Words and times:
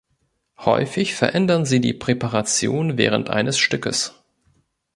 Häufig 0.57 1.13
verändern 1.13 1.63
sie 1.63 1.79
die 1.79 1.93
Präparation 1.93 2.97
während 2.97 3.29
eines 3.29 3.59
Stückes. 3.59 4.15